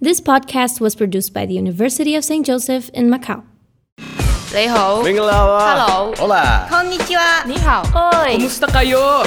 [0.00, 2.44] This podcast was produced by the University of St.
[2.44, 3.42] Joseph in Macau.
[4.54, 7.44] 你好，明啦嘛 Hello Hola こんにちは。
[7.46, 7.82] 你好。
[8.28, 9.24] Kumusta kayo?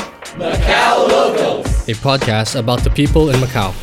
[1.88, 3.74] a podcast about the people in Macau.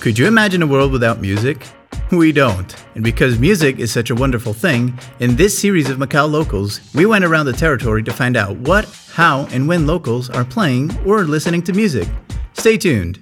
[0.00, 1.66] Could you imagine a world without music?
[2.12, 2.72] We don't.
[2.94, 7.04] And because music is such a wonderful thing, in this series of Macau Locals, we
[7.06, 11.24] went around the territory to find out what, how, and when locals are playing or
[11.24, 12.06] listening to music.
[12.52, 13.18] Stay tuned.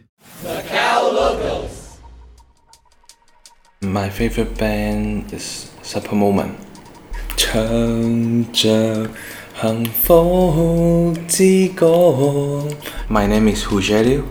[3.90, 6.46] My favorite band is Supper my
[13.26, 14.22] name is Rogerio。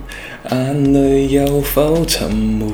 [0.49, 2.67] 眼淚有否沉沒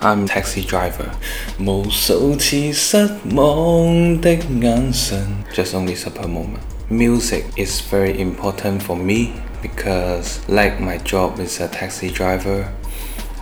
[0.00, 1.12] ？I'm taxi driver。
[1.60, 5.24] 無數次失望的眼神。
[5.54, 6.64] Just only Supper Moment。
[6.90, 12.64] Music is very important for me because, like my job is a taxi driver,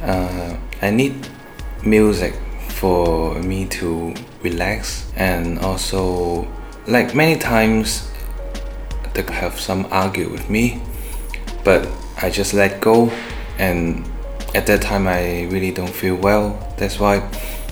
[0.04, 1.14] uh, I need
[1.82, 2.34] music
[2.76, 6.46] for me to relax and also
[6.86, 8.10] like many times
[9.14, 10.78] they have some argue with me
[11.64, 11.88] but
[12.20, 13.10] i just let go
[13.58, 14.04] and
[14.54, 16.52] at that time i really don't feel well.
[16.76, 17.26] That's why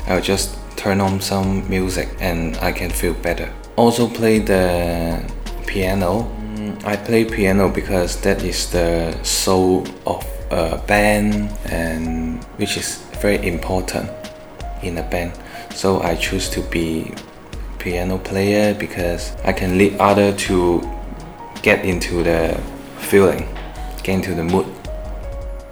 [0.09, 3.53] i'll just turn on some music and i can feel better.
[3.77, 5.23] Also play the
[5.67, 6.23] piano.
[6.57, 13.03] Mm, i play piano because that is the soul of a band and which is
[13.21, 14.24] very important
[14.87, 15.33] in a band.
[15.75, 17.13] So I choose to be
[17.79, 20.81] piano player because I can lead other to
[21.63, 22.61] get into the
[22.99, 23.47] feeling,
[24.03, 24.67] get into the mood.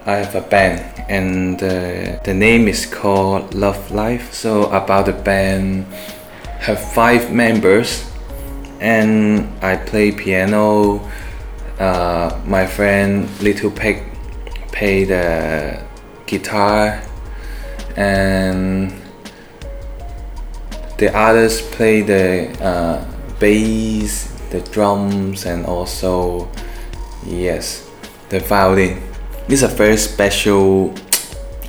[0.05, 4.33] I have a band and uh, the name is called Love Life.
[4.33, 5.87] So about the band
[6.61, 8.05] have five members
[8.81, 11.01] and I play piano.
[11.79, 14.03] Uh, my friend Little Pig
[14.73, 15.83] play the
[16.27, 17.03] guitar
[17.97, 19.02] and
[21.03, 23.03] the others play the uh,
[23.41, 26.47] bass, the drums, and also
[27.27, 27.91] yes,
[28.29, 29.03] the violin.
[29.49, 30.95] This is a very special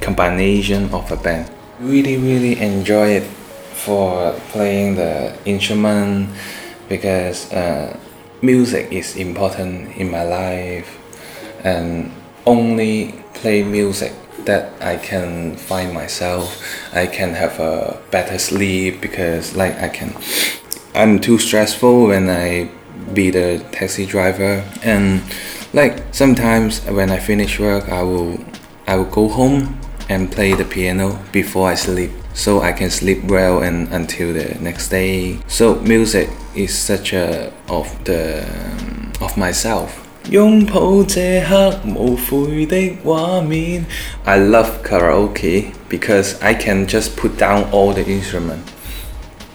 [0.02, 1.50] combination of a band.
[1.80, 3.28] Really, really enjoy it
[3.74, 6.30] for playing the instrument
[6.88, 7.98] because uh,
[8.44, 10.94] music is important in my life,
[11.66, 12.14] and
[12.46, 14.14] only play music
[14.46, 16.62] that I can find myself.
[16.94, 20.16] I can have a better sleep because like I can
[20.96, 22.70] I'm too stressful when I
[23.14, 25.22] be the taxi driver and
[25.74, 28.38] like sometimes when I finish work I will
[28.88, 33.24] I will go home and play the piano before I sleep so I can sleep
[33.24, 35.40] well and until the next day.
[35.48, 38.46] So music is such a of the
[39.22, 43.87] of myself 拥抱这刻无悔的画面。
[44.25, 48.61] I love karaoke because I can just put down all the instrument.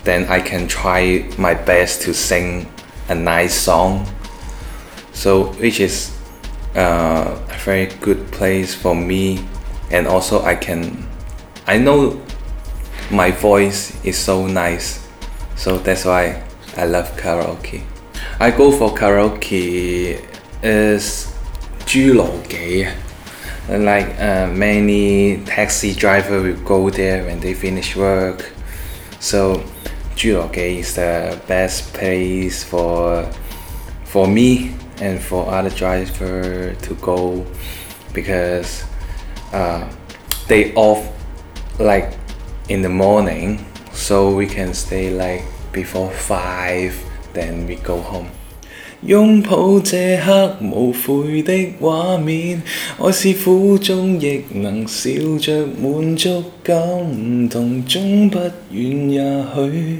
[0.03, 2.65] Then I can try my best to sing
[3.07, 4.05] a nice song.
[5.13, 6.09] So which is
[6.75, 9.45] uh, a very good place for me,
[9.91, 11.07] and also I can.
[11.67, 12.19] I know
[13.11, 15.07] my voice is so nice,
[15.55, 16.43] so that's why
[16.75, 17.83] I love karaoke.
[18.39, 20.19] I go for karaoke
[20.62, 21.32] is
[21.80, 22.92] Julongge.
[23.68, 28.52] Like uh, many taxi driver will go there when they finish work.
[29.20, 29.62] So
[30.16, 33.30] Julongge is the best place for
[34.04, 37.46] for me and for other driver to go
[38.12, 38.84] because
[39.52, 39.88] uh,
[40.48, 41.06] they off
[41.78, 42.14] like
[42.68, 46.98] in the morning so we can stay like before five
[47.34, 48.30] then we go home
[49.02, 52.60] 拥抱这刻无悔的画面，
[52.98, 55.10] 爱是苦中亦能笑
[55.40, 56.76] 着满足感
[57.48, 58.38] 動，終不
[58.72, 59.98] 远也许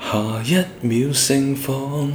[0.00, 2.10] 下一秒盛放。